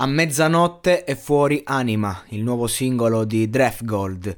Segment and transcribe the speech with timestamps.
[0.00, 4.32] A mezzanotte è fuori Anima, il nuovo singolo di Gold.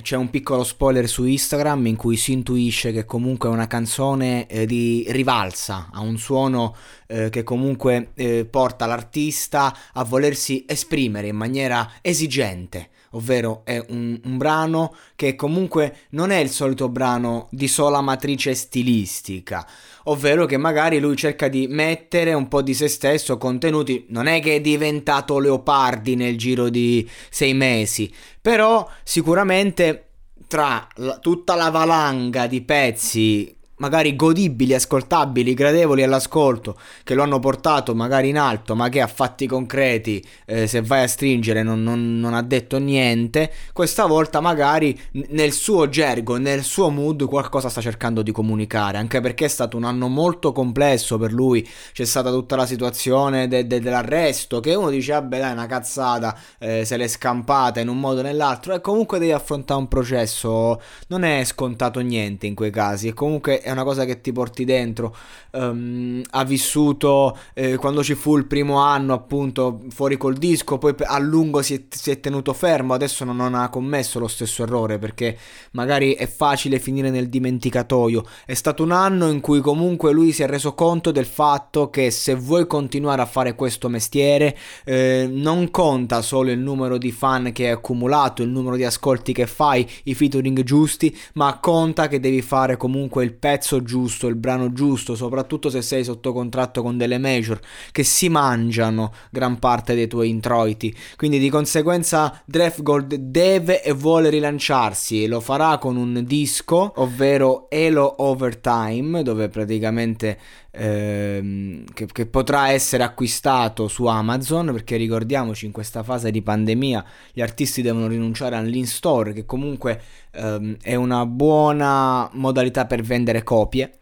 [0.00, 4.46] C'è un piccolo spoiler su Instagram in cui si intuisce che comunque è una canzone
[4.46, 6.74] eh, di rivalsa, ha un suono
[7.08, 14.20] eh, che comunque eh, porta l'artista a volersi esprimere in maniera esigente ovvero è un,
[14.24, 19.66] un, brano che comunque non è il solito brano di sola matrice stilistica,
[20.04, 24.40] ovvero che magari lui cerca di mettere un po' di se stesso contenuti, non è
[24.40, 30.04] che è diventato Leopardi nel giro di sei mesi, però sicuramente
[30.46, 37.38] tra la, tutta la valanga di pezzi magari godibili, ascoltabili, gradevoli all'ascolto, che lo hanno
[37.38, 41.82] portato magari in alto, ma che a fatti concreti, eh, se vai a stringere, non,
[41.82, 44.98] non, non, ha detto niente, questa volta magari
[45.30, 49.76] nel suo gergo, nel suo mood, qualcosa sta cercando di comunicare, anche perché è stato
[49.76, 54.74] un anno molto complesso per lui, c'è stata tutta la situazione de- de- dell'arresto, che
[54.74, 58.74] uno dice, vabbè dai, una cazzata, eh, se l'è scampata in un modo o nell'altro,
[58.74, 63.62] e comunque devi affrontare un processo, non è scontato niente in quei casi, e comunque
[63.70, 65.16] è una cosa che ti porti dentro.
[65.52, 70.94] Um, ha vissuto eh, quando ci fu il primo anno, appunto, fuori col disco, poi
[70.98, 72.94] a lungo si è, si è tenuto fermo.
[72.94, 75.38] Adesso non, non, ha commesso lo stesso errore perché
[75.72, 78.24] magari è facile finire nel dimenticatoio.
[78.44, 82.10] È stato un anno in cui comunque lui si è reso conto del fatto che
[82.10, 87.52] se vuoi continuare a fare questo mestiere, eh, non conta solo il numero di fan
[87.52, 92.18] che hai accumulato, il numero di ascolti che fai, i featuring giusti, ma conta che
[92.18, 96.80] devi fare comunque il pezzo pezzo giusto, il brano giusto, soprattutto se sei sotto contratto
[96.82, 97.60] con delle major
[97.92, 100.96] che si mangiano gran parte dei tuoi introiti.
[101.16, 102.42] Quindi di conseguenza
[102.78, 109.50] Gold deve e vuole rilanciarsi e lo farà con un disco, ovvero Elo Overtime, dove
[109.50, 110.38] praticamente
[110.70, 117.04] ehm, che, che, potrà essere acquistato su Amazon perché ricordiamoci in questa fase di pandemia
[117.32, 120.00] gli artisti devono rinunciare all'in-store che comunque
[120.32, 123.98] ehm, è una buona modalità per vendere copie.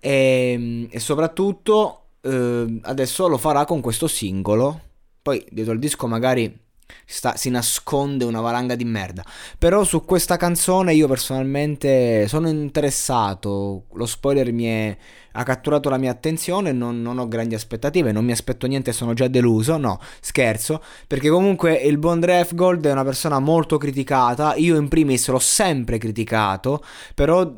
[0.00, 4.80] E, ehm, e soprattutto eh, adesso lo farà con questo singolo.
[5.22, 6.68] Poi dietro il disco magari
[7.04, 9.24] sta, si nasconde una valanga di merda.
[9.58, 13.84] Però su questa canzone io personalmente sono interessato.
[13.92, 14.96] Lo spoiler mi è,
[15.32, 16.72] ha catturato la mia attenzione.
[16.72, 18.12] Non, non, ho grandi aspettative.
[18.12, 19.76] Non mi aspetto niente, sono già deluso.
[19.76, 20.82] No, scherzo.
[21.06, 24.54] Perché comunque il buon Dref Gold è una persona molto criticata.
[24.56, 26.82] Io in primis l'ho sempre criticato.
[27.14, 27.52] Però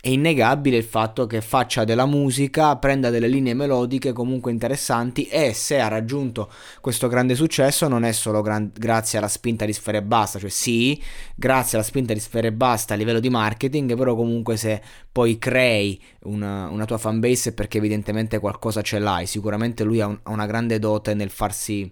[0.00, 5.52] è innegabile il fatto che faccia della musica, prenda delle linee melodiche comunque interessanti e
[5.52, 6.48] se ha raggiunto
[6.80, 11.02] questo grande successo non è solo gran- grazie alla spinta di Sfere Basta, cioè sì,
[11.34, 14.80] grazie alla spinta di Sfere Basta a livello di marketing, però comunque se
[15.10, 20.06] poi crei una, una tua fanbase è perché evidentemente qualcosa ce l'hai, sicuramente lui ha,
[20.06, 21.90] un, ha una grande dote nel farsi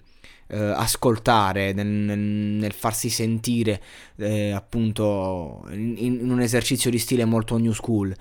[0.48, 3.80] eh, ascoltare, nel, nel, farsi sentire
[4.16, 8.14] eh, appunto in, in, un esercizio di stile molto new school.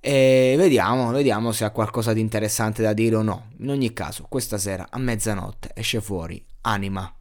[0.00, 3.50] E vediamo, vediamo se ha qualcosa di interessante da dire o no.
[3.58, 7.12] In ogni caso, questa sera a mezzanotte esce fuori Anima